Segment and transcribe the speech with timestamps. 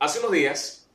[0.00, 0.88] Hace unos días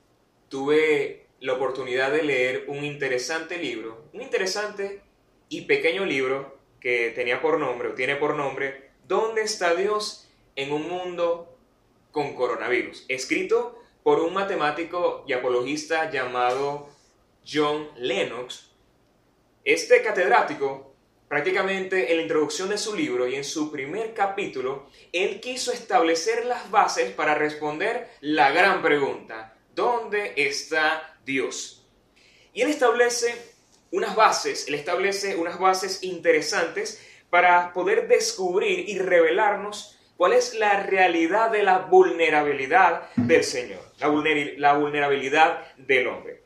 [0.48, 5.02] tuve la oportunidad de leer un interesante libro, un interesante
[5.50, 10.72] y pequeño libro que tenía por nombre o tiene por nombre ¿Dónde está Dios en
[10.72, 11.58] un mundo
[12.14, 13.04] con coronavirus?
[13.10, 16.88] Escrito por un matemático y apologista llamado
[17.46, 18.72] John Lennox.
[19.66, 20.93] Este catedrático
[21.34, 26.46] Prácticamente en la introducción de su libro y en su primer capítulo, él quiso establecer
[26.46, 31.88] las bases para responder la gran pregunta, ¿dónde está Dios?
[32.54, 33.34] Y él establece
[33.90, 40.84] unas bases, él establece unas bases interesantes para poder descubrir y revelarnos cuál es la
[40.84, 46.44] realidad de la vulnerabilidad del Señor, la, vulnerabilidad del hombre.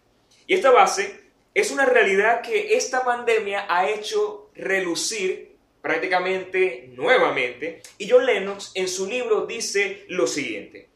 [0.48, 7.82] Y esta base es una realidad que esta pandemia ha hecho relucir prácticamente nuevamente.
[7.98, 10.90] Y John Lennox en su libro dice lo siguiente.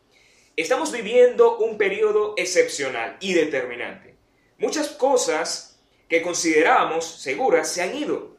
[0.57, 4.15] Estamos viviendo un periodo excepcional y determinante.
[4.57, 8.35] Muchas cosas que considerábamos seguras se han ido.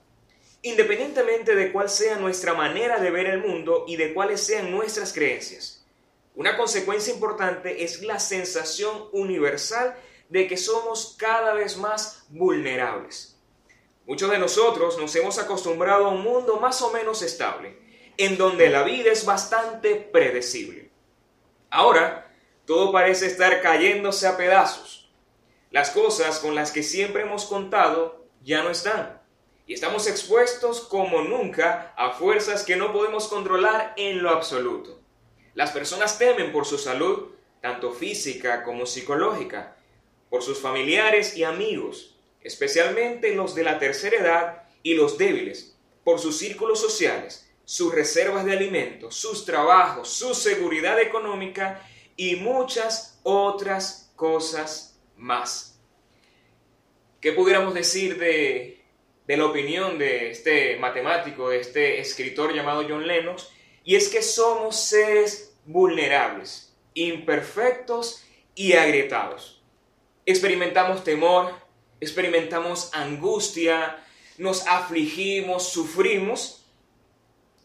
[0.61, 5.13] Independientemente de cuál sea nuestra manera de ver el mundo y de cuáles sean nuestras
[5.13, 5.85] creencias.
[6.35, 9.97] Una consecuencia importante es la sensación universal
[10.29, 13.32] de que somos cada vez más vulnerables.
[14.07, 17.79] Muchos de nosotros nos hemos acostumbrado a un mundo más o menos estable,
[18.17, 20.91] en donde la vida es bastante predecible.
[21.71, 22.31] Ahora,
[22.67, 25.11] todo parece estar cayéndose a pedazos.
[25.71, 29.23] Las cosas con las que siempre hemos contado ya no están.
[29.67, 35.01] Y estamos expuestos como nunca a fuerzas que no podemos controlar en lo absoluto.
[35.55, 37.29] Las personas temen por su salud,
[37.61, 39.77] tanto física como psicológica,
[40.29, 42.12] por sus familiares y amigos,
[42.45, 48.45] especialmente los de la tercera edad y los débiles, por sus círculos sociales, sus reservas
[48.45, 55.81] de alimentos, sus trabajos, su seguridad económica y muchas otras cosas más.
[57.21, 58.83] ¿Qué pudiéramos decir de,
[59.27, 63.49] de la opinión de este matemático, de este escritor llamado John Lennox?
[63.85, 68.25] Y es que somos seres vulnerables, imperfectos
[68.55, 69.63] y agrietados
[70.27, 71.53] experimentamos temor,
[72.03, 74.05] experimentamos angustia,
[74.37, 76.67] nos afligimos, sufrimos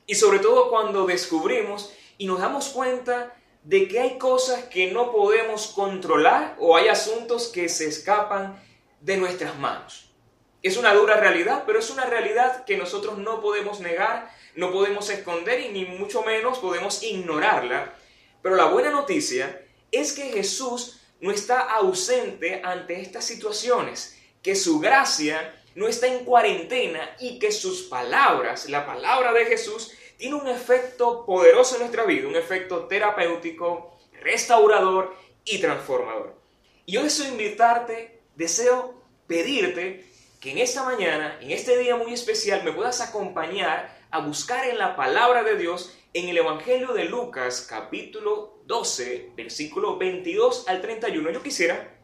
[0.06, 5.12] y sobre todo cuando descubrimos y nos damos cuenta de que hay cosas que no
[5.12, 8.62] podemos controlar o hay asuntos que se escapan
[9.02, 10.14] de nuestras manos.
[10.62, 15.10] Es una dura realidad, pero es una realidad que nosotros no podemos negar, no podemos
[15.10, 17.96] esconder y ni mucho menos podemos ignorarla.
[18.44, 24.17] Pero la buena noticia es que Jesús no está ausente ante estas situaciones,
[24.48, 29.92] que su gracia no está en cuarentena y que sus palabras, la palabra de Jesús,
[30.16, 35.14] tiene un efecto poderoso en nuestra vida, un efecto terapéutico, restaurador
[35.44, 36.40] y transformador.
[36.86, 38.94] Y yo deseo invitarte, deseo
[39.28, 40.06] pedirte
[40.40, 44.78] que en esta mañana, en este día muy especial, me puedas acompañar a buscar en
[44.78, 51.32] la palabra de Dios en el Evangelio de Lucas capítulo 12, versículo 22 al 31.
[51.32, 52.00] Yo quisiera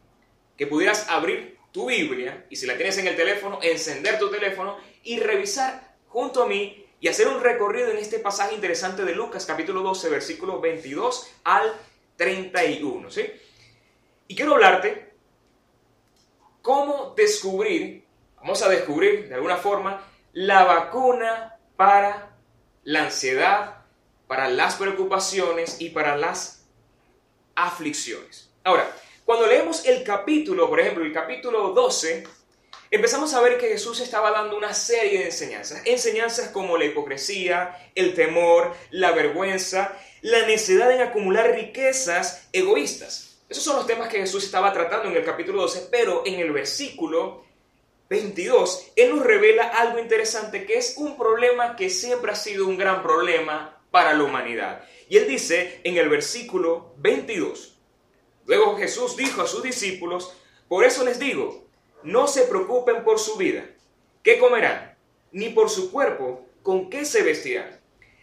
[0.58, 4.78] que pudieras abrir tu Biblia y si la tienes en el teléfono, encender tu teléfono
[5.02, 9.44] y revisar junto a mí y hacer un recorrido en este pasaje interesante de Lucas
[9.44, 11.74] capítulo 12, versículo 22 al
[12.16, 13.10] 31.
[13.10, 13.26] ¿sí?
[14.28, 15.14] Y quiero hablarte
[16.62, 18.04] cómo descubrir,
[18.36, 20.00] vamos a descubrir de alguna forma,
[20.32, 22.36] la vacuna para
[22.84, 23.78] la ansiedad,
[24.28, 26.68] para las preocupaciones y para las
[27.56, 28.48] aflicciones.
[28.62, 28.88] Ahora,
[29.24, 32.24] cuando leemos el capítulo, por ejemplo, el capítulo 12,
[32.90, 35.82] empezamos a ver que Jesús estaba dando una serie de enseñanzas.
[35.86, 43.38] Enseñanzas como la hipocresía, el temor, la vergüenza, la necesidad en acumular riquezas egoístas.
[43.48, 46.52] Esos son los temas que Jesús estaba tratando en el capítulo 12, pero en el
[46.52, 47.44] versículo
[48.10, 52.76] 22, Él nos revela algo interesante que es un problema que siempre ha sido un
[52.76, 54.84] gran problema para la humanidad.
[55.08, 57.73] Y él dice en el versículo 22,
[58.46, 60.34] luego Jesús dijo a sus discípulos,
[60.68, 61.66] por eso les digo,
[62.02, 63.64] no se preocupen por su vida,
[64.22, 64.96] qué comerán,
[65.32, 67.80] ni por su cuerpo, con qué se vestirán.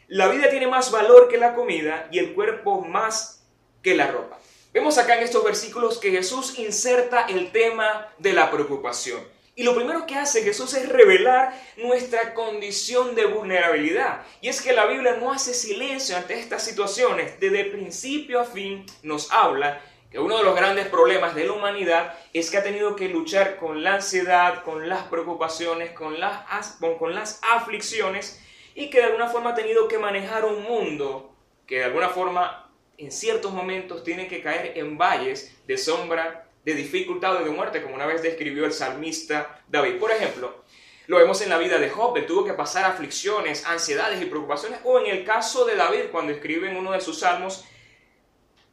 [0.07, 3.45] La vida tiene más valor que la comida y el cuerpo más
[3.81, 4.39] que la ropa.
[4.73, 9.21] Vemos acá en estos versículos que Jesús inserta el tema de la preocupación.
[9.53, 14.25] Y lo primero que hace Jesús es revelar nuestra condición de vulnerabilidad.
[14.39, 17.39] Y es que la Biblia no hace silencio ante estas situaciones.
[17.39, 19.81] Desde principio a fin nos habla
[20.11, 23.55] que uno de los grandes problemas de la humanidad es que ha tenido que luchar
[23.55, 28.43] con la ansiedad, con las preocupaciones, con las, con las aflicciones
[28.75, 31.33] y que de alguna forma ha tenido que manejar un mundo
[31.65, 36.75] que de alguna forma en ciertos momentos tiene que caer en valles de sombra, de
[36.75, 39.97] dificultad o de muerte, como una vez describió el salmista David.
[39.97, 40.63] Por ejemplo,
[41.07, 44.81] lo vemos en la vida de Job, que tuvo que pasar aflicciones, ansiedades y preocupaciones,
[44.83, 47.65] o en el caso de David, cuando escribe en uno de sus salmos,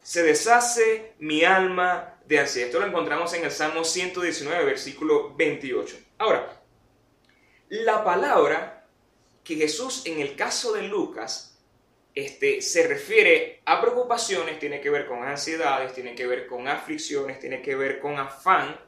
[0.03, 2.69] se deshace mi alma de ansiedad.
[2.69, 5.97] Esto lo encontramos en el Salmo 119, versículo 28.
[6.19, 6.63] Ahora,
[7.69, 8.87] la palabra
[9.45, 11.59] que Jesús en el caso de Lucas
[12.15, 17.39] este, se refiere a preocupaciones, tiene que ver con ansiedades, tiene que ver con aflicciones,
[17.39, 18.79] tiene que ver con afán,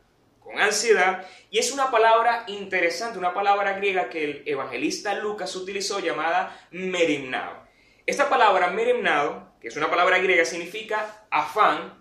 [0.40, 6.00] con ansiedad, y es una palabra interesante, una palabra griega que el evangelista Lucas utilizó
[6.00, 7.68] llamada merimnao.
[8.04, 11.98] Esta palabra merimnao, que es una palabra griega, significa afán,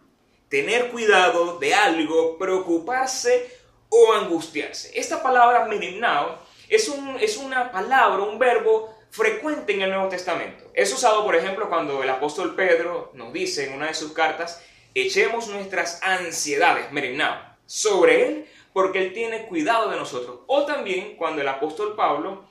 [0.49, 3.51] tener cuidado de algo, preocuparse
[3.89, 4.97] o angustiarse.
[4.99, 10.71] Esta palabra merimnao es, un, es una palabra, un verbo frecuente en el Nuevo Testamento.
[10.73, 14.63] Es usado, por ejemplo, cuando el apóstol Pedro nos dice en una de sus cartas,
[14.93, 20.39] echemos nuestras ansiedades, merimnao, sobre Él porque Él tiene cuidado de nosotros.
[20.47, 22.45] O también cuando el apóstol Pablo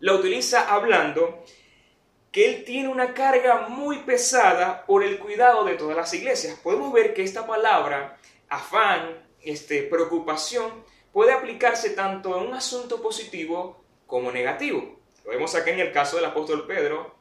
[0.00, 1.44] la utiliza hablando
[2.34, 6.58] que Él tiene una carga muy pesada por el cuidado de todas las iglesias.
[6.60, 13.84] Podemos ver que esta palabra, afán, este, preocupación, puede aplicarse tanto en un asunto positivo
[14.08, 14.98] como negativo.
[15.24, 17.14] Lo vemos aquí en el caso del apóstol Pedro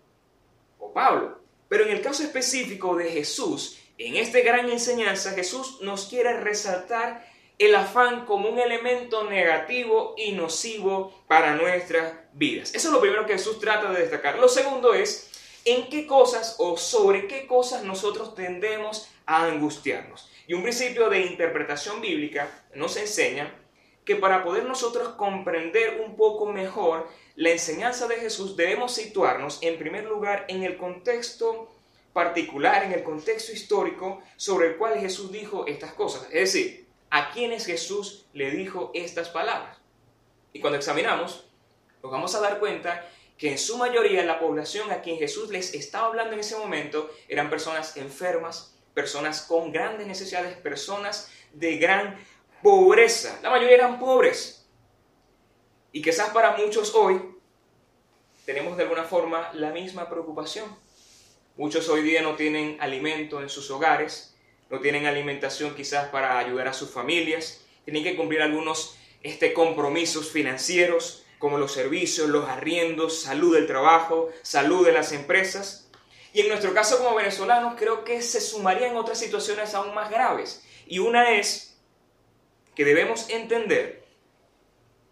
[0.80, 1.42] o Pablo.
[1.70, 7.24] Pero en el caso específico de Jesús, en esta gran enseñanza, Jesús nos quiere resaltar
[7.60, 12.74] el afán como un elemento negativo y nocivo para nuestras vidas.
[12.74, 14.40] Eso es lo primero que Jesús trata de destacar.
[14.40, 15.30] Lo segundo es
[15.66, 20.30] en qué cosas o sobre qué cosas nosotros tendemos a angustiarnos.
[20.48, 23.54] Y un principio de interpretación bíblica nos enseña
[24.04, 29.80] que para poder nosotros comprender un poco mejor la enseñanza de Jesús debemos situarnos en
[29.80, 31.70] primer lugar en el contexto
[32.12, 36.24] particular, en el contexto histórico sobre el cual Jesús dijo estas cosas.
[36.26, 36.83] Es decir,
[37.14, 39.78] a quienes Jesús le dijo estas palabras.
[40.52, 41.46] Y cuando examinamos,
[42.02, 43.08] nos vamos a dar cuenta
[43.38, 47.12] que en su mayoría la población a quien Jesús les estaba hablando en ese momento
[47.28, 52.18] eran personas enfermas, personas con grandes necesidades, personas de gran
[52.64, 53.40] pobreza.
[53.44, 54.68] La mayoría eran pobres.
[55.92, 57.22] Y quizás para muchos hoy
[58.44, 60.66] tenemos de alguna forma la misma preocupación.
[61.58, 64.33] Muchos hoy día no tienen alimento en sus hogares,
[64.74, 70.32] no tienen alimentación quizás para ayudar a sus familias, tienen que cumplir algunos este, compromisos
[70.32, 75.92] financieros como los servicios, los arriendos, salud del trabajo, salud de las empresas.
[76.34, 80.66] Y en nuestro caso como venezolanos creo que se sumarían otras situaciones aún más graves.
[80.88, 81.78] Y una es
[82.74, 84.04] que debemos entender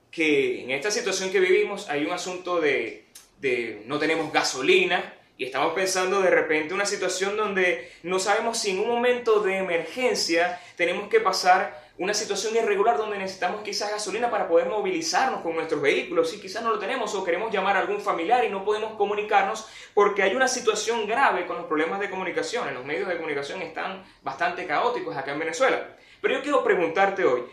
[0.10, 3.06] que en esta situación que vivimos hay un asunto de,
[3.40, 8.70] de no tenemos gasolina, y estamos pensando de repente una situación donde no sabemos si
[8.70, 14.30] en un momento de emergencia tenemos que pasar una situación irregular donde necesitamos quizás gasolina
[14.30, 17.80] para poder movilizarnos con nuestros vehículos y quizás no lo tenemos o queremos llamar a
[17.80, 22.12] algún familiar y no podemos comunicarnos porque hay una situación grave con los problemas de
[22.12, 22.68] comunicación.
[22.68, 25.98] En los medios de comunicación están bastante caóticos acá en Venezuela.
[26.22, 27.46] Pero yo quiero preguntarte hoy,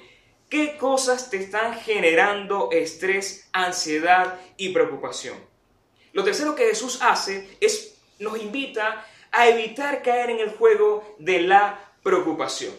[0.51, 5.39] ¿qué cosas te están generando estrés, ansiedad y preocupación?
[6.19, 11.43] Lo tercero que Jesús hace es nos invita a evitar caer en el juego de
[11.43, 12.75] la preocupación.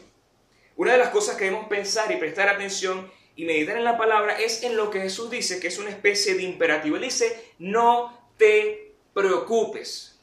[0.76, 4.38] Una de las cosas que debemos pensar y prestar atención y meditar en la palabra
[4.38, 6.98] es en lo que Jesús dice, que es una especie de imperativo.
[6.98, 10.20] Él dice, no te preocupes.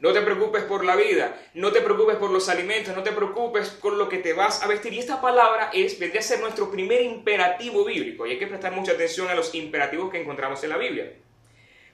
[0.00, 3.68] No te preocupes por la vida, no te preocupes por los alimentos, no te preocupes
[3.68, 4.92] por lo que te vas a vestir.
[4.92, 8.26] Y esta palabra es, vendría a ser nuestro primer imperativo bíblico.
[8.26, 11.12] Y hay que prestar mucha atención a los imperativos que encontramos en la Biblia.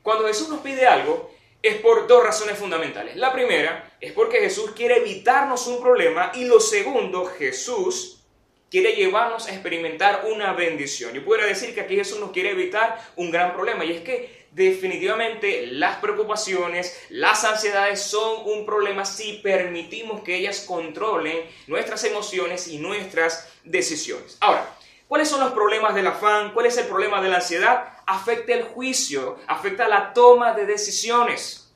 [0.06, 3.16] Cuando Jesús nos pide algo, es por dos razones fundamentales.
[3.16, 8.22] La primera es porque Jesús quiere evitarnos un problema y lo segundo, Jesús
[8.70, 11.12] quiere llevarnos a experimentar una bendición.
[11.12, 14.46] Yo pudiera decir que aquí Jesús nos quiere evitar un gran problema y es que
[14.52, 22.68] definitivamente las preocupaciones, las ansiedades son un problema si permitimos que ellas controlen nuestras emociones
[22.68, 24.36] y nuestras decisiones.
[24.38, 24.72] Ahora,
[25.08, 26.52] ¿cuáles son los problemas del afán?
[26.54, 27.95] ¿Cuál es el problema de la ansiedad?
[28.06, 31.74] Afecta el juicio, afecta la toma de decisiones.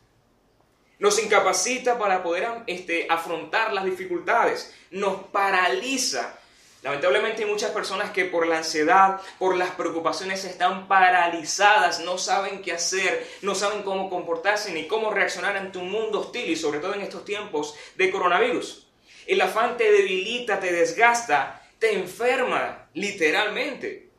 [0.98, 6.36] Nos incapacita para poder este, afrontar las dificultades, nos paraliza.
[6.82, 12.62] Lamentablemente hay muchas personas que por la ansiedad, por las preocupaciones están paralizadas, no saben
[12.62, 16.80] qué hacer, no saben cómo comportarse ni cómo reaccionar ante un mundo hostil y sobre
[16.80, 18.86] todo en estos tiempos de coronavirus.
[19.26, 24.09] El afán te debilita, te desgasta, te enferma, literalmente.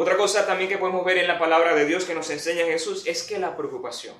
[0.00, 3.06] Otra cosa también que podemos ver en la palabra de Dios que nos enseña Jesús
[3.06, 4.16] es que la preocupación,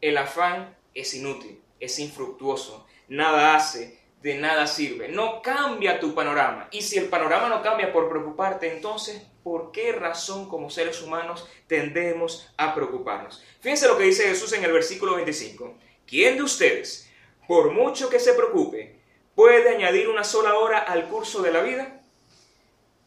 [0.00, 1.62] el afán es inútil.
[1.78, 6.66] es infructuoso, nada hace, de nada sirve, no cambia tu panorama.
[6.72, 11.48] Y si el panorama no cambia por preocuparte, entonces, ¿por qué razón como seres humanos
[11.68, 13.44] tendemos a preocuparnos?
[13.60, 15.78] Fíjense lo que dice Jesús en el versículo 25.
[16.04, 17.08] ¿Quién de ustedes,
[17.46, 18.98] por mucho que se preocupe,
[19.36, 21.95] puede añadir una sola hora al curso de la vida?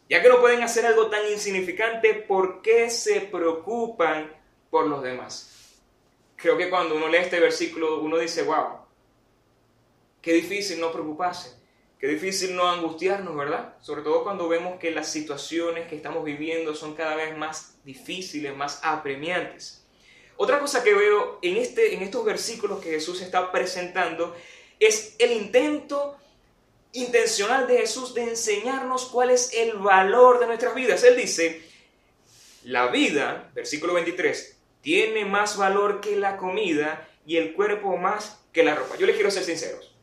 [0.09, 4.35] Ya que no pueden hacer algo tan insignificante, ¿por qué se preocupan
[4.71, 5.79] por los demás?
[6.35, 8.79] Creo que cuando uno lee este versículo, uno dice, wow,
[10.19, 11.51] qué difícil no preocuparse,
[11.99, 13.75] qué difícil no angustiarnos, ¿verdad?
[13.81, 18.55] Sobre todo cuando vemos que las situaciones que estamos viviendo son cada vez más difíciles,
[18.55, 19.85] más apremiantes.
[20.37, 24.35] Otra cosa que veo en, este, en estos versículos que Jesús está presentando
[24.79, 26.17] es el intento
[26.91, 31.03] intencional de Jesús de enseñarnos cuál es el valor de nuestras vidas.
[31.03, 31.61] Él dice,
[32.63, 38.63] la vida, versículo 23, tiene más valor que la comida y el cuerpo más que
[38.63, 38.95] la ropa.
[38.97, 39.95] Yo les quiero ser sinceros.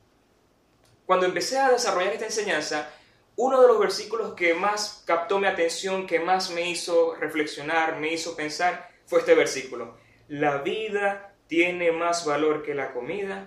[1.06, 2.90] Cuando empecé a desarrollar esta enseñanza,
[3.36, 8.12] uno de los versículos que más captó mi atención, que más me hizo reflexionar, me
[8.12, 9.96] hizo pensar, fue este versículo.
[10.28, 13.46] La vida tiene más valor que la comida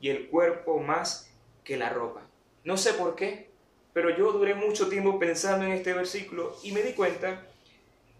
[0.00, 1.30] y el cuerpo más
[1.62, 2.27] que la ropa.
[2.68, 3.48] No sé por qué,
[3.94, 7.46] pero yo duré mucho tiempo pensando en este versículo y me di cuenta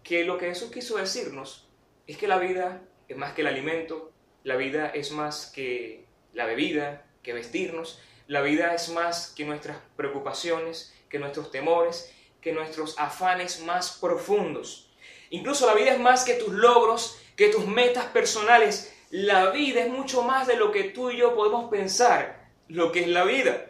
[0.01, 1.67] que lo que Jesús quiso decirnos
[2.07, 4.11] es que la vida es más que el alimento,
[4.43, 6.03] la vida es más que
[6.33, 12.51] la bebida, que vestirnos, la vida es más que nuestras preocupaciones, que nuestros temores, que
[12.51, 14.91] nuestros afanes más profundos.
[15.29, 18.97] Incluso la vida es más que tus logros, que tus metas personales.
[19.11, 23.01] La vida es mucho más de lo que tú y yo podemos pensar, lo que
[23.01, 23.67] es la vida.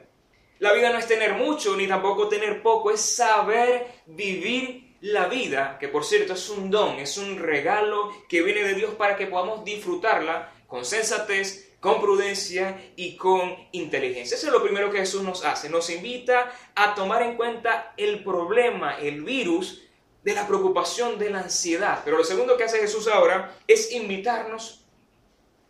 [0.59, 5.77] La vida no es tener mucho ni tampoco tener poco, es saber vivir la vida,
[5.79, 9.27] que por cierto es un don, es un regalo que viene de Dios para que
[9.27, 14.35] podamos disfrutarla con sensatez, con prudencia y con inteligencia.
[14.35, 18.21] Eso es lo primero que Jesús nos hace, nos invita a tomar en cuenta el
[18.23, 19.83] problema, el virus
[20.23, 22.01] de la preocupación, de la ansiedad.
[22.03, 24.85] Pero lo segundo que hace Jesús ahora es invitarnos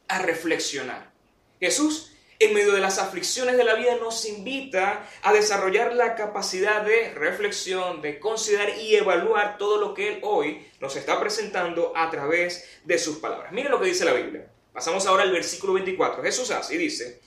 [0.08, 1.12] a reflexionar.
[1.60, 2.09] Jesús
[2.40, 7.14] en medio de las aflicciones de la vida nos invita a desarrollar la capacidad de
[7.14, 12.80] reflexión, de considerar y evaluar todo lo que Él hoy nos está presentando a través
[12.86, 13.52] de sus palabras.
[13.52, 14.50] Miren lo que dice la Biblia.
[14.72, 16.24] Pasamos ahora al versículo 24.
[16.24, 17.20] Jesús y dice,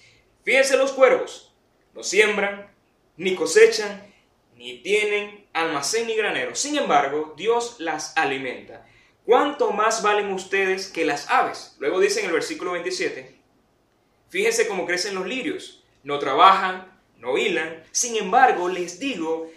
[0.44, 1.54] fíjense los cuervos,
[1.92, 2.74] no siembran,
[3.18, 4.10] ni cosechan,
[4.56, 6.54] ni tienen almacén ni granero.
[6.54, 8.86] Sin embargo, Dios las alimenta.
[9.26, 11.76] ¿Cuánto más valen ustedes que las aves?
[11.78, 13.41] Luego dice en el versículo 27,
[14.32, 15.84] Fíjense cómo crecen los lirios.
[16.04, 17.84] No trabajan, no hilan.
[17.92, 19.50] Sin embargo, les digo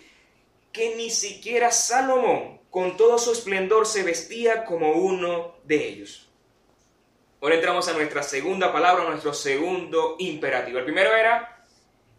[0.74, 6.30] que ni siquiera Salomón, con todo su esplendor, se vestía como uno de ellos.
[7.42, 10.80] Ahora entramos a nuestra segunda palabra, nuestro segundo imperativo.
[10.80, 11.66] El primero era,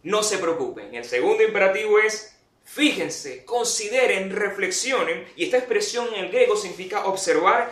[0.01, 0.95] no se preocupen.
[0.95, 5.27] El segundo imperativo es, fíjense, consideren, reflexionen.
[5.35, 7.71] Y esta expresión en el griego significa observar,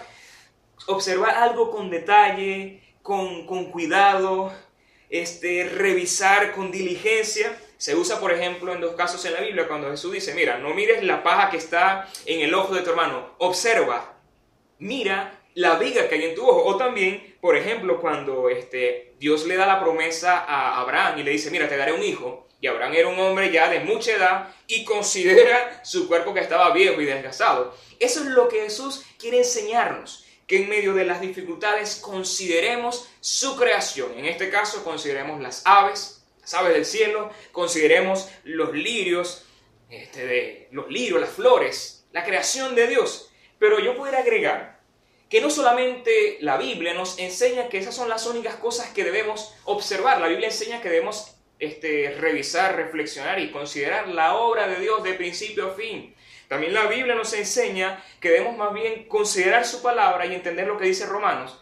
[0.86, 4.54] observar algo con detalle, con, con cuidado,
[5.22, 7.58] este, revisar con diligencia.
[7.78, 10.74] Se usa, por ejemplo, en dos casos en la Biblia, cuando Jesús dice, mira, no
[10.74, 14.18] mires la paja que está en el ojo de tu hermano, observa,
[14.80, 16.64] mira la viga que hay en tu ojo.
[16.64, 21.32] O también, por ejemplo, cuando este, Dios le da la promesa a Abraham y le
[21.32, 22.48] dice, mira, te daré un hijo.
[22.62, 26.74] Y Abraham era un hombre ya de mucha edad y considera su cuerpo que estaba
[26.74, 27.76] viejo y desgastado.
[28.00, 33.56] Eso es lo que Jesús quiere enseñarnos que en medio de las dificultades consideremos su
[33.56, 34.18] creación.
[34.18, 39.46] En este caso consideremos las aves, las aves del cielo, consideremos los lirios,
[39.90, 43.32] este, los lirios, las flores, la creación de Dios.
[43.58, 44.80] Pero yo pudiera agregar
[45.30, 49.54] que no solamente la Biblia nos enseña que esas son las únicas cosas que debemos
[49.64, 55.04] observar, la Biblia enseña que debemos este, revisar, reflexionar y considerar la obra de Dios
[55.04, 56.16] de principio a fin.
[56.48, 60.78] También la Biblia nos enseña que debemos más bien considerar su palabra y entender lo
[60.78, 61.62] que dice Romanos,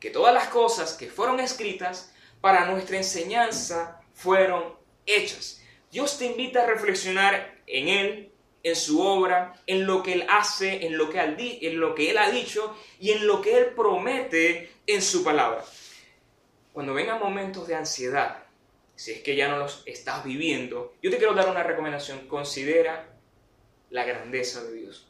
[0.00, 4.74] que todas las cosas que fueron escritas para nuestra enseñanza fueron
[5.06, 5.62] hechas.
[5.90, 10.86] Dios te invita a reflexionar en Él, en su obra, en lo que Él hace,
[10.86, 14.72] en lo que, en lo que Él ha dicho y en lo que Él promete
[14.86, 15.64] en su palabra.
[16.72, 18.44] Cuando vengan momentos de ansiedad,
[18.96, 22.26] si es que ya no los estás viviendo, yo te quiero dar una recomendación.
[22.26, 23.13] Considera
[23.90, 25.06] la grandeza de Dios.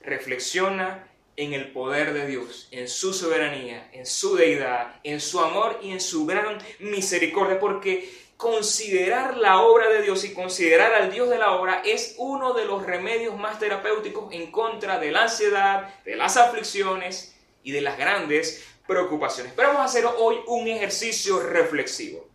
[0.00, 5.78] Reflexiona en el poder de Dios, en su soberanía, en su deidad, en su amor
[5.82, 11.28] y en su gran misericordia, porque considerar la obra de Dios y considerar al Dios
[11.28, 16.02] de la obra es uno de los remedios más terapéuticos en contra de la ansiedad,
[16.04, 19.52] de las aflicciones y de las grandes preocupaciones.
[19.54, 22.28] Pero vamos a hacer hoy un ejercicio reflexivo.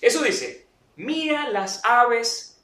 [0.00, 0.66] Eso dice,
[0.96, 2.62] mira las aves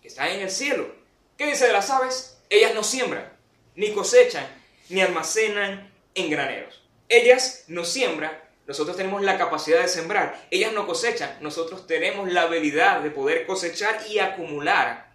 [0.00, 0.97] que están en el cielo.
[1.38, 2.36] ¿Qué dice de las aves?
[2.50, 3.32] Ellas no siembran,
[3.76, 4.44] ni cosechan,
[4.88, 6.82] ni almacenan en graneros.
[7.08, 8.32] Ellas no siembran,
[8.66, 10.48] nosotros tenemos la capacidad de sembrar.
[10.50, 15.12] Ellas no cosechan, nosotros tenemos la habilidad de poder cosechar y acumular.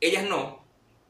[0.00, 0.62] Ellas no,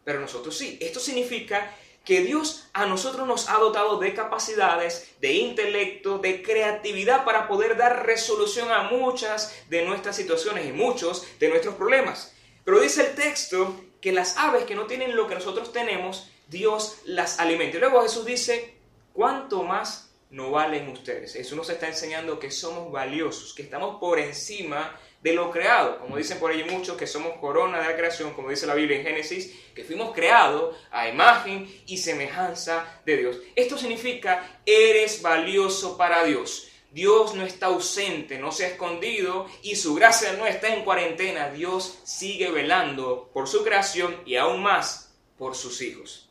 [0.05, 0.79] pero nosotros sí.
[0.81, 7.25] Esto significa que Dios a nosotros nos ha dotado de capacidades, de intelecto, de creatividad
[7.25, 12.37] para poder dar resolución a muchas de nuestras situaciones y muchos de nuestros problemas.
[12.65, 16.99] Pero dice el texto que las aves que no tienen lo que nosotros tenemos, Dios
[17.07, 17.77] las alimenta.
[17.77, 18.77] Y luego Jesús dice,
[19.13, 21.33] ¿cuánto más no valen ustedes?
[21.33, 25.99] Jesús nos está enseñando que somos valiosos, que estamos por encima de lo creado.
[25.99, 28.97] Como dicen por ahí muchos, que somos corona de la creación, como dice la Biblia
[28.97, 33.39] en Génesis, que fuimos creados a imagen y semejanza de Dios.
[33.57, 36.69] Esto significa, eres valioso para Dios.
[36.97, 41.51] Dios no está ausente, no se ha escondido y su gracia no está en cuarentena.
[41.51, 46.31] Dios sigue velando por su creación y aún más por sus hijos.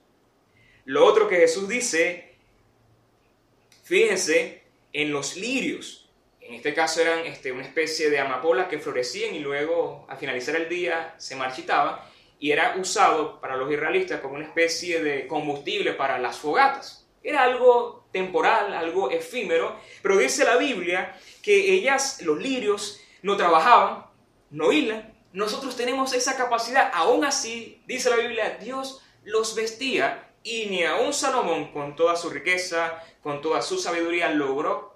[0.86, 2.34] Lo otro que Jesús dice,
[3.84, 6.10] fíjense en los lirios.
[6.42, 10.56] En este caso eran este, una especie de amapolas que florecían y luego al finalizar
[10.56, 12.00] el día se marchitaban
[12.40, 17.05] y era usado para los israelitas como una especie de combustible para las fogatas.
[17.26, 24.06] Era algo temporal, algo efímero, pero dice la Biblia que ellas, los lirios, no trabajaban,
[24.52, 25.12] no hilan.
[25.34, 31.14] Nosotros tenemos esa capacidad, aún así, dice la Biblia, Dios los vestía y ni aun
[31.14, 34.96] Salomón, con toda su riqueza, con toda su sabiduría, logró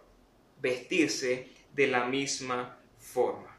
[0.61, 3.57] vestirse de la misma forma.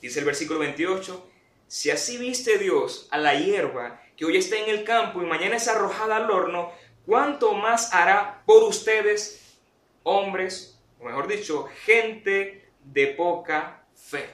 [0.00, 1.30] Dice el versículo 28,
[1.66, 5.56] si así viste Dios a la hierba que hoy está en el campo y mañana
[5.56, 6.72] es arrojada al horno,
[7.06, 9.58] ¿cuánto más hará por ustedes,
[10.02, 14.28] hombres, o mejor dicho, gente de poca fe?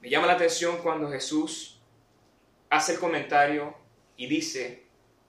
[0.00, 1.80] Me llama la atención cuando Jesús
[2.70, 3.74] hace el comentario
[4.16, 4.86] y dice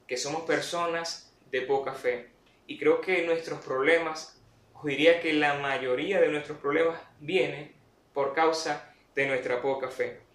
[0.08, 2.32] que somos personas de poca fe.
[2.68, 4.40] Y creo que nuestros problemas,
[4.74, 7.74] os diría que la mayoría de nuestros problemas vienen
[8.14, 10.29] por causa de nuestra poca fe.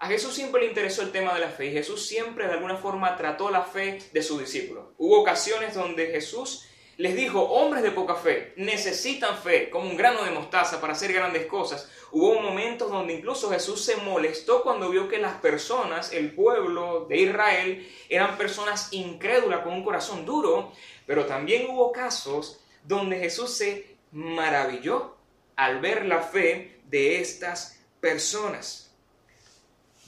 [0.00, 2.76] A Jesús siempre le interesó el tema de la fe y Jesús siempre de alguna
[2.76, 4.86] forma trató la fe de sus discípulos.
[4.96, 10.24] Hubo ocasiones donde Jesús les dijo, hombres de poca fe, necesitan fe como un grano
[10.24, 11.90] de mostaza para hacer grandes cosas.
[12.12, 17.18] Hubo momentos donde incluso Jesús se molestó cuando vio que las personas, el pueblo de
[17.18, 20.72] Israel, eran personas incrédulas con un corazón duro,
[21.06, 25.16] pero también hubo casos donde Jesús se maravilló
[25.56, 28.87] al ver la fe de estas personas.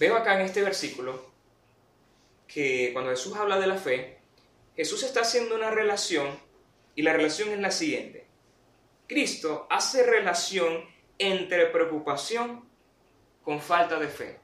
[0.01, 1.23] Veo acá en este versículo
[2.49, 4.17] que cuando Jesús habla de la fe,
[4.75, 6.41] Jesús está haciendo una relación
[6.95, 8.27] y la relación es la siguiente.
[9.07, 12.67] Cristo hace relación entre preocupación
[13.43, 14.41] con falta de fe.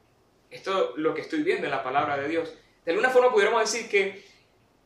[0.50, 2.52] Esto es lo que estoy viendo en la palabra de Dios.
[2.84, 4.26] De alguna forma pudiéramos decir que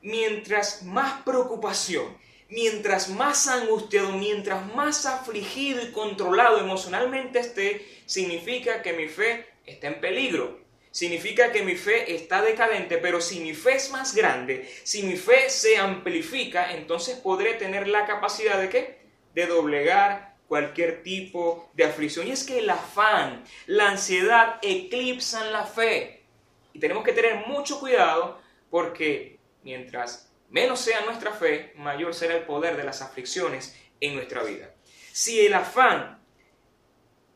[0.03, 2.17] mientras más preocupación,
[2.49, 9.89] mientras más angustiado, mientras más afligido y controlado emocionalmente esté, significa que mi fe está
[9.89, 10.60] en peligro.
[10.91, 15.17] Significa que mi fe está decadente, pero si mi fe es más grande, si mi
[15.17, 18.99] fe se amplifica, entonces podré tener la capacidad de qué?
[19.35, 22.27] De doblegar cualquier tipo de aflicción.
[22.27, 26.25] Y es que el afán, la ansiedad eclipsan la fe.
[26.73, 32.43] Y tenemos que tener mucho cuidado porque mientras menos sea nuestra fe, mayor será el
[32.43, 34.75] poder de las aflicciones en nuestra vida.
[35.13, 36.21] Si el afán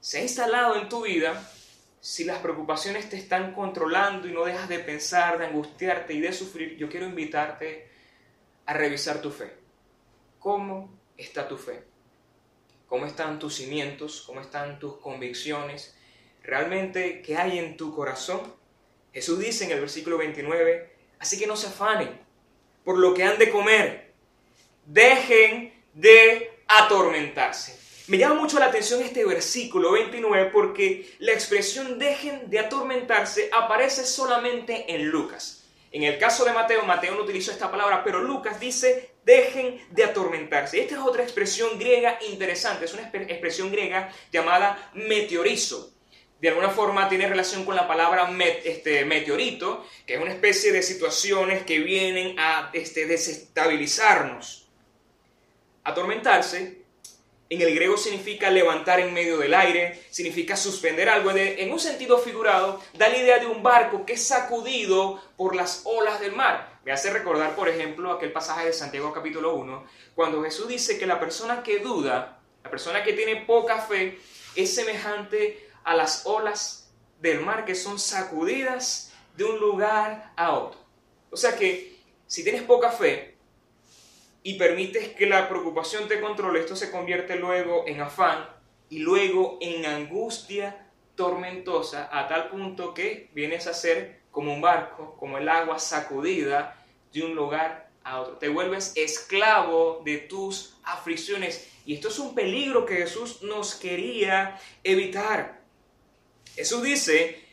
[0.00, 1.50] se ha instalado en tu vida,
[2.04, 6.34] si las preocupaciones te están controlando y no dejas de pensar, de angustiarte y de
[6.34, 7.88] sufrir, yo quiero invitarte
[8.66, 9.54] a revisar tu fe.
[10.38, 11.82] ¿Cómo está tu fe?
[12.88, 14.22] ¿Cómo están tus cimientos?
[14.26, 15.96] ¿Cómo están tus convicciones?
[16.42, 18.54] ¿Realmente qué hay en tu corazón?
[19.14, 22.20] Jesús dice en el versículo 29, Así que no se afanen
[22.84, 24.12] por lo que han de comer.
[24.84, 27.83] Dejen de atormentarse.
[28.06, 34.04] Me llama mucho la atención este versículo 29 porque la expresión dejen de atormentarse aparece
[34.04, 35.64] solamente en Lucas.
[35.90, 40.04] En el caso de Mateo, Mateo no utilizó esta palabra, pero Lucas dice dejen de
[40.04, 40.80] atormentarse.
[40.80, 45.94] Esta es otra expresión griega interesante, es una expresión griega llamada meteorizo
[46.44, 48.30] de alguna forma tiene relación con la palabra
[48.64, 54.68] este, meteorito, que es una especie de situaciones que vienen a este, desestabilizarnos.
[55.84, 56.83] Atormentarse,
[57.50, 61.30] en el griego significa levantar en medio del aire, significa suspender algo.
[61.32, 65.82] En un sentido figurado, da la idea de un barco que es sacudido por las
[65.84, 66.78] olas del mar.
[66.84, 71.06] Me hace recordar, por ejemplo, aquel pasaje de Santiago capítulo 1, cuando Jesús dice que
[71.06, 74.18] la persona que duda La persona que tiene poca fe
[74.56, 80.80] es semejante a las olas del mar que son sacudidas de un lugar a otro.
[81.30, 83.33] O sea que si tienes poca fe
[84.46, 88.46] y permites que la preocupación te controle, esto se convierte luego en afán
[88.90, 95.16] y luego en angustia tormentosa a tal punto que vienes a ser como un barco,
[95.18, 96.76] como el agua sacudida
[97.12, 98.34] de un lugar a otro.
[98.36, 101.70] Te vuelves esclavo de tus aflicciones.
[101.86, 105.62] Y esto es un peligro que Jesús nos quería evitar.
[106.54, 107.43] Jesús dice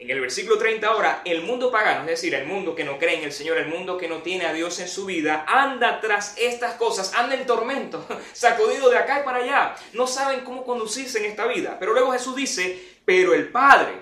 [0.00, 3.18] en el versículo 30 ahora, el mundo pagano, es decir, el mundo que no cree
[3.18, 6.38] en el Señor, el mundo que no tiene a Dios en su vida, anda tras
[6.38, 9.76] estas cosas, anda en tormento, sacudido de acá y para allá.
[9.92, 11.76] No saben cómo conducirse en esta vida.
[11.78, 13.92] Pero luego Jesús dice, pero el Padre,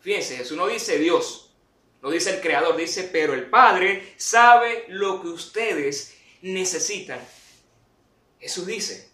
[0.00, 1.54] fíjense, Jesús no dice Dios,
[2.02, 7.20] no dice el Creador, dice, pero el Padre sabe lo que ustedes necesitan.
[8.38, 9.08] Jesús dice,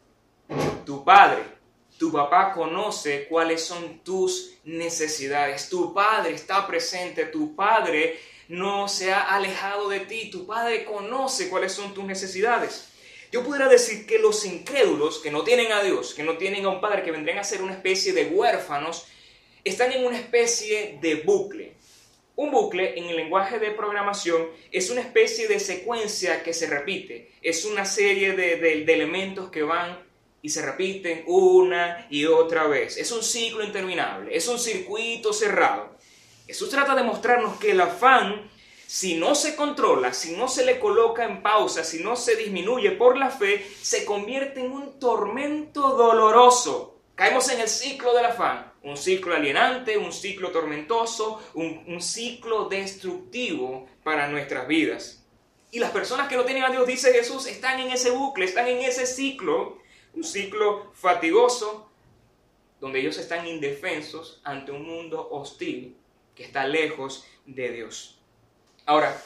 [0.84, 1.57] tu Padre
[1.98, 5.68] tu papá conoce cuáles son tus necesidades.
[5.68, 7.24] Tu padre está presente.
[7.24, 10.30] Tu padre no se ha alejado de ti.
[10.30, 12.88] Tu padre conoce cuáles son tus necesidades.
[13.32, 16.68] Yo pudiera decir que los incrédulos que no tienen a Dios, que no tienen a
[16.68, 19.06] un padre, que vendrían a ser una especie de huérfanos,
[19.64, 21.74] están en una especie de bucle.
[22.36, 27.32] Un bucle en el lenguaje de programación es una especie de secuencia que se repite.
[27.42, 30.07] Es una serie de, de elementos que van
[30.42, 32.96] y se repiten una y otra vez.
[32.96, 35.96] Es un ciclo interminable, es un circuito cerrado.
[36.46, 38.50] Jesús trata de mostrarnos que el afán,
[38.86, 42.92] si no se controla, si no se le coloca en pausa, si no se disminuye
[42.92, 46.94] por la fe, se convierte en un tormento doloroso.
[47.14, 52.68] Caemos en el ciclo del afán, un ciclo alienante, un ciclo tormentoso, un, un ciclo
[52.68, 55.24] destructivo para nuestras vidas.
[55.70, 58.68] Y las personas que no tienen a Dios, dice Jesús, están en ese bucle, están
[58.68, 59.77] en ese ciclo
[60.14, 61.88] un ciclo fatigoso
[62.80, 65.96] donde ellos están indefensos ante un mundo hostil
[66.34, 68.20] que está lejos de Dios.
[68.86, 69.20] Ahora,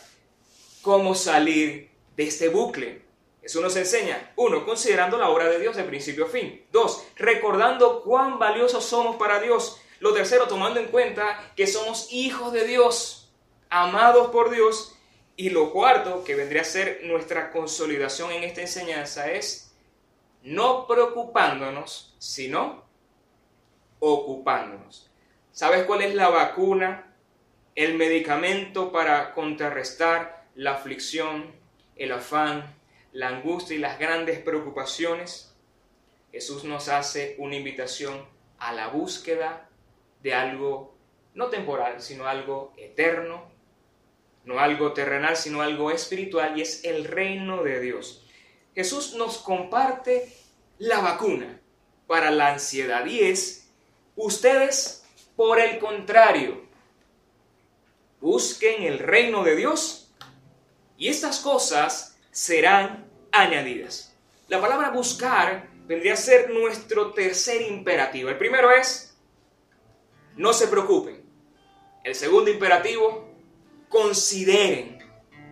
[0.80, 3.02] ¿cómo salir de este bucle?
[3.42, 6.64] Eso nos enseña, uno, considerando la obra de Dios de principio a fin.
[6.70, 9.80] Dos, recordando cuán valiosos somos para Dios.
[9.98, 13.32] Lo tercero, tomando en cuenta que somos hijos de Dios,
[13.68, 14.96] amados por Dios.
[15.34, 19.71] Y lo cuarto, que vendría a ser nuestra consolidación en esta enseñanza, es
[20.42, 22.84] no preocupándonos, sino
[23.98, 25.10] ocupándonos.
[25.52, 27.14] ¿Sabes cuál es la vacuna,
[27.74, 31.52] el medicamento para contrarrestar la aflicción,
[31.96, 32.74] el afán,
[33.12, 35.54] la angustia y las grandes preocupaciones?
[36.32, 38.26] Jesús nos hace una invitación
[38.58, 39.68] a la búsqueda
[40.22, 40.94] de algo
[41.34, 43.50] no temporal, sino algo eterno,
[44.44, 48.21] no algo terrenal, sino algo espiritual, y es el reino de Dios.
[48.74, 50.32] Jesús nos comparte
[50.78, 51.60] la vacuna
[52.06, 53.70] para la ansiedad y es,
[54.16, 55.04] ustedes,
[55.36, 56.62] por el contrario,
[58.20, 60.10] busquen el reino de Dios
[60.96, 64.14] y estas cosas serán añadidas.
[64.48, 68.28] La palabra buscar vendría a ser nuestro tercer imperativo.
[68.28, 69.16] El primero es,
[70.36, 71.22] no se preocupen.
[72.04, 73.28] El segundo imperativo,
[73.88, 74.98] consideren.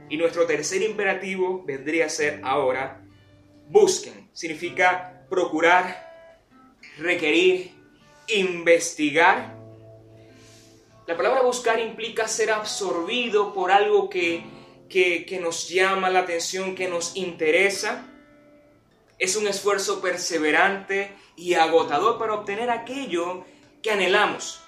[0.09, 3.00] Y nuestro tercer imperativo vendría a ser ahora,
[3.71, 4.29] busquen.
[4.33, 7.73] Significa procurar, requerir,
[8.29, 9.57] investigar.
[11.07, 14.45] La palabra buscar implica ser absorbido por algo que,
[14.89, 18.07] que, nos llama la atención, que nos interesa.
[19.19, 23.45] Es un esfuerzo perseverante y agotador para obtener aquello
[23.83, 24.63] que anhelamos.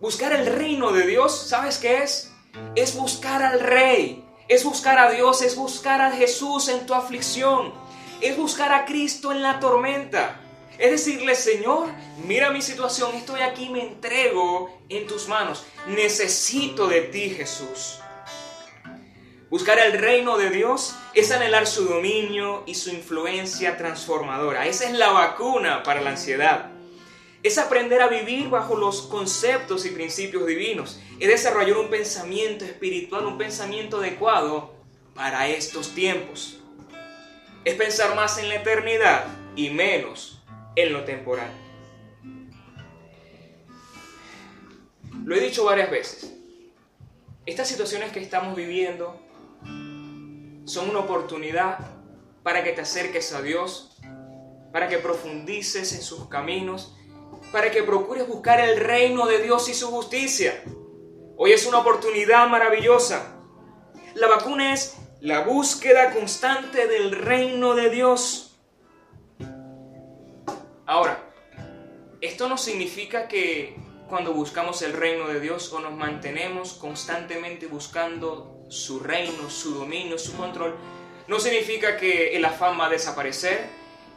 [0.00, 2.32] Buscar el reino de Dios, ¿sabes qué es?
[2.74, 7.72] Es buscar al Rey, es buscar a Dios, es buscar a Jesús en tu aflicción,
[8.20, 10.40] es buscar a Cristo en la tormenta.
[10.78, 11.88] Es decirle, Señor,
[12.26, 15.64] mira mi situación, estoy aquí, me entrego en tus manos.
[15.88, 18.00] Necesito de ti, Jesús.
[19.48, 24.66] Buscar el reino de Dios es anhelar su dominio y su influencia transformadora.
[24.66, 26.75] Esa es la vacuna para la ansiedad.
[27.46, 31.00] Es aprender a vivir bajo los conceptos y principios divinos.
[31.20, 34.74] Es desarrollar un pensamiento espiritual, un pensamiento adecuado
[35.14, 36.60] para estos tiempos
[37.66, 40.40] es pensar más en la eternidad y menos
[40.76, 41.50] en lo temporal.
[45.24, 46.32] Lo he dicho varias veces.
[47.44, 49.20] Estas situaciones que estamos viviendo
[50.64, 51.78] son una oportunidad
[52.44, 53.98] para que te acerques a Dios,
[54.72, 56.95] para que profundices en sus caminos,
[57.52, 60.62] para que procures buscar el reino de Dios y su justicia.
[61.36, 63.36] Hoy es una oportunidad maravillosa.
[64.14, 68.58] La vacuna es la búsqueda constante del reino de Dios.
[70.86, 71.32] Ahora,
[72.20, 73.76] esto no significa que
[74.08, 80.18] cuando buscamos el reino de Dios o nos mantenemos constantemente buscando su reino, su dominio,
[80.18, 80.76] su control,
[81.28, 83.68] no significa que el afán va a desaparecer,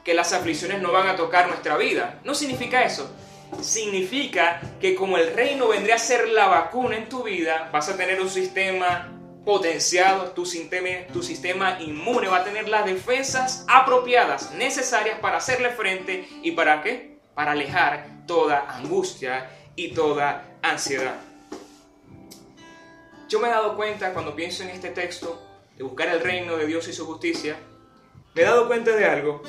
[0.10, 2.20] que las aflicciones no van a tocar nuestra vida.
[2.24, 3.16] No significa eso.
[3.62, 7.96] Significa que como el reino vendría a ser la vacuna en tu vida, vas a
[7.96, 9.08] tener un sistema
[9.46, 15.70] potenciado, tu sistema, tu sistema inmune va a tener las defensas apropiadas, necesarias para hacerle
[15.70, 17.20] frente y para qué?
[17.36, 21.18] Para alejar toda angustia y toda ansiedad.
[23.28, 25.40] Yo me he dado cuenta cuando pienso en este texto
[25.78, 27.58] de buscar el reino de Dios y su justicia,
[28.34, 29.44] me he dado cuenta de algo,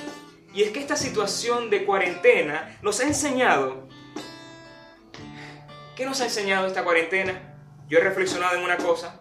[0.52, 3.88] y es que esta situación de cuarentena nos ha enseñado.
[5.96, 7.56] ¿Qué nos ha enseñado esta cuarentena?
[7.88, 9.20] Yo he reflexionado en una cosa,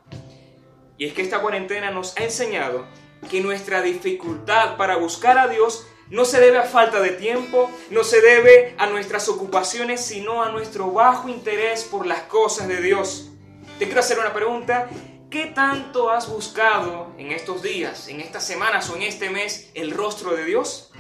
[0.98, 2.86] y es que esta cuarentena nos ha enseñado
[3.30, 8.04] que nuestra dificultad para buscar a Dios no se debe a falta de tiempo, no
[8.04, 13.30] se debe a nuestras ocupaciones, sino a nuestro bajo interés por las cosas de Dios.
[13.78, 14.90] Te quiero hacer una pregunta.
[15.30, 19.92] ¿Qué tanto has buscado en estos días, en estas semanas o en este mes el
[19.92, 20.92] rostro de Dios?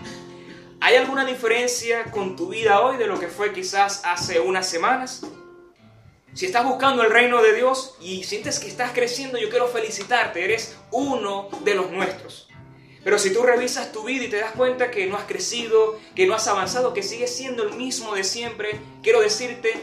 [0.81, 5.25] ¿Hay alguna diferencia con tu vida hoy de lo que fue quizás hace unas semanas?
[6.33, 10.45] Si estás buscando el reino de Dios y sientes que estás creciendo, yo quiero felicitarte,
[10.45, 12.47] eres uno de los nuestros.
[13.03, 16.25] Pero si tú revisas tu vida y te das cuenta que no has crecido, que
[16.27, 19.73] no has avanzado, que sigues siendo el mismo de siempre, quiero decirte,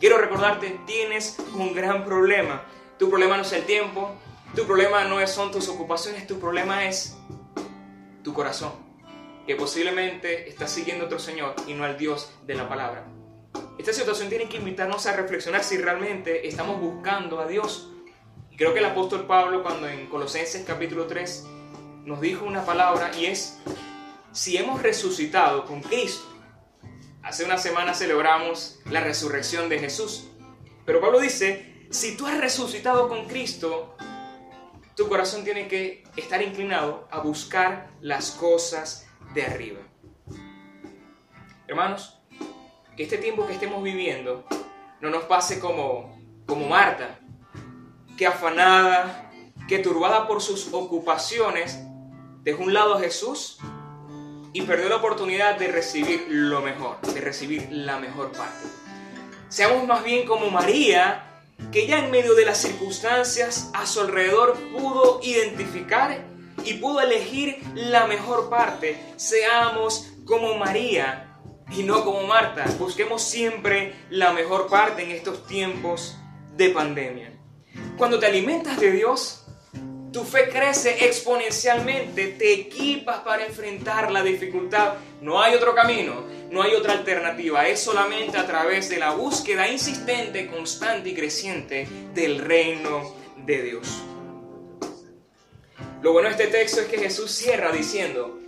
[0.00, 2.62] quiero recordarte, tienes un gran problema.
[2.98, 4.14] Tu problema no es el tiempo,
[4.54, 7.16] tu problema no son tus ocupaciones, tu problema es
[8.22, 8.72] tu corazón,
[9.46, 13.06] que posiblemente estás siguiendo a otro Señor y no al Dios de la palabra.
[13.78, 17.92] Esta situación tiene que invitarnos a reflexionar si realmente estamos buscando a Dios.
[18.56, 21.44] Creo que el apóstol Pablo cuando en Colosenses capítulo 3
[22.04, 23.58] nos dijo una palabra y es,
[24.32, 26.26] si hemos resucitado con Cristo,
[27.22, 30.28] hace una semana celebramos la resurrección de Jesús,
[30.84, 33.96] pero Pablo dice, si tú has resucitado con Cristo,
[34.96, 39.05] tu corazón tiene que estar inclinado a buscar las cosas
[39.36, 39.80] de arriba.
[41.68, 42.18] Hermanos,
[42.96, 44.46] que este tiempo que estemos viviendo
[45.00, 47.20] no nos pase como, como Marta,
[48.16, 49.30] que afanada,
[49.68, 51.78] que turbada por sus ocupaciones,
[52.42, 53.58] dejó un lado a Jesús
[54.54, 58.66] y perdió la oportunidad de recibir lo mejor, de recibir la mejor parte.
[59.50, 64.56] Seamos más bien como María, que ya en medio de las circunstancias a su alrededor
[64.72, 66.24] pudo identificar
[66.64, 68.98] y pudo elegir la mejor parte.
[69.16, 71.38] Seamos como María
[71.70, 72.64] y no como Marta.
[72.78, 76.16] Busquemos siempre la mejor parte en estos tiempos
[76.56, 77.32] de pandemia.
[77.96, 79.46] Cuando te alimentas de Dios,
[80.12, 84.94] tu fe crece exponencialmente, te equipas para enfrentar la dificultad.
[85.20, 89.68] No hay otro camino, no hay otra alternativa, es solamente a través de la búsqueda
[89.68, 94.02] insistente, constante y creciente del reino de Dios.
[96.06, 98.38] Lo bueno de este texto es que Jesús cierra diciendo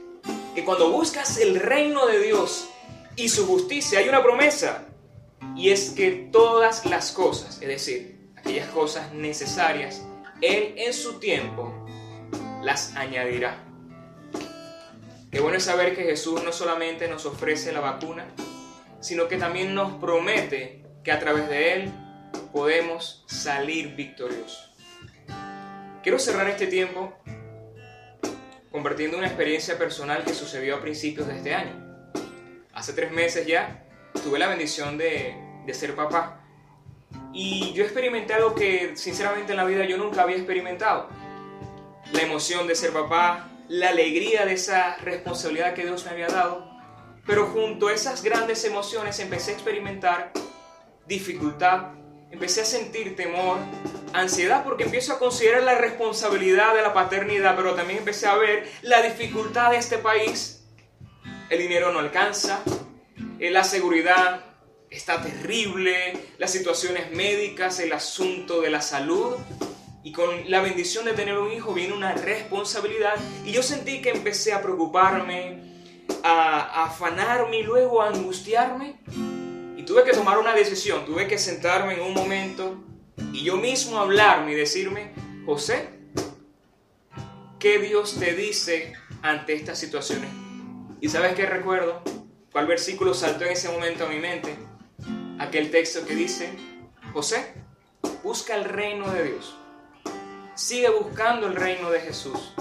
[0.55, 2.69] que cuando buscas el reino de Dios
[3.17, 4.87] y su justicia hay una promesa
[5.57, 10.07] y es que todas las cosas, es decir, aquellas cosas necesarias,
[10.41, 11.85] él en su tiempo
[12.63, 13.65] las añadirá.
[15.33, 18.25] Qué bueno es saber que Jesús no solamente nos ofrece la vacuna,
[19.01, 21.93] sino que también nos promete que a través de Él
[22.53, 24.71] podemos salir victoriosos.
[26.05, 27.15] Quiero cerrar este tiempo
[28.71, 32.13] compartiendo una experiencia personal que sucedió a principios de este año.
[32.73, 33.85] Hace tres meses ya
[34.23, 35.35] tuve la bendición de,
[35.67, 36.41] de ser papá
[37.33, 41.09] y yo experimenté algo que sinceramente en la vida yo nunca había experimentado.
[42.13, 46.69] La emoción de ser papá, la alegría de esa responsabilidad que Dios me había dado.
[47.27, 50.33] Pero junto a esas grandes emociones empecé a experimentar
[51.07, 51.93] dificultad,
[52.31, 53.59] empecé a sentir temor,
[54.13, 58.71] ansiedad porque empiezo a considerar la responsabilidad de la paternidad, pero también empecé a ver
[58.83, 60.65] la dificultad de este país.
[61.51, 62.63] El dinero no alcanza,
[63.39, 64.45] eh, la seguridad
[64.91, 69.37] está terrible, las situaciones médicas, el asunto de la salud.
[70.03, 73.15] Y con la bendición de tener un hijo viene una responsabilidad.
[73.45, 75.63] Y yo sentí que empecé a preocuparme,
[76.23, 78.97] a, afanarme y luego a angustiarme.
[79.77, 82.88] Y tuve que tomar una decisión, tuve que sentarme en un momento
[83.33, 85.13] y yo mismo hablarme y decirme,
[85.47, 85.89] José,
[87.59, 90.31] ¿qué Dios te dice ante estas situaciones?
[91.01, 92.03] ¿Y sabes qué recuerdo?
[92.53, 94.57] ¿Cuál versículo saltó en ese momento a mi mente?
[95.39, 96.51] aquel texto que dice,
[97.13, 97.55] José,
[98.23, 99.57] busca el reino de Dios.
[100.55, 102.53] Sigue buscando el reino de Jesús.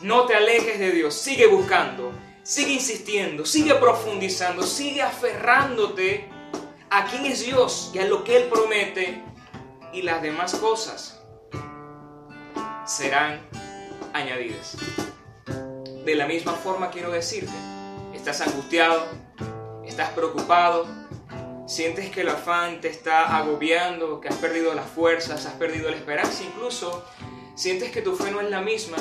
[0.00, 2.12] No te alejes de Dios, sigue buscando.
[2.42, 6.28] sigue insistiendo, sigue profundizando, sigue aferrándote
[6.90, 9.22] a quién es Dios y a lo que Él promete
[9.94, 11.22] y las demás cosas
[12.84, 13.48] serán
[14.12, 14.76] añadidas.
[16.04, 17.52] De la misma forma quiero decirte,
[18.12, 19.06] estás angustiado,
[19.86, 20.86] estás preocupado,
[21.66, 25.96] sientes que el afán te está agobiando, que has perdido las fuerzas, has perdido la
[25.96, 27.04] esperanza, incluso
[27.54, 28.96] sientes que tu fe no es la misma,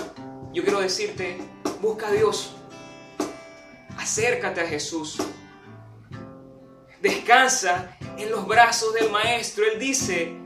[0.54, 1.40] yo quiero decirte,
[1.82, 2.56] busca a Dios,
[3.98, 5.18] acércate a Jesús,
[7.02, 9.66] descansa en los brazos del Maestro.
[9.66, 10.43] Él dice,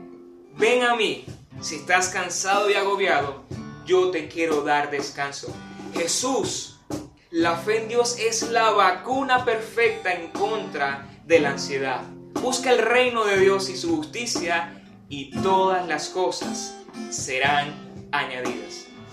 [0.58, 1.24] ven a mí,
[1.60, 3.44] si estás cansado y agobiado,
[3.86, 5.54] yo te quiero dar descanso.
[5.94, 6.80] Jesús,
[7.30, 12.02] la fe en Dios es la vacuna perfecta en contra de la ansiedad.
[12.42, 16.76] Busca el reino de Dios y su justicia y todas las cosas
[17.10, 18.87] serán añadidas.